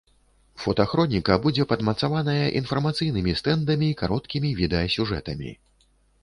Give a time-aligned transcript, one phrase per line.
[0.61, 5.55] Фотахроніка будзе падмацаваная інфармацыйнымі стэндамі і кароткімі відэасюжэтамі.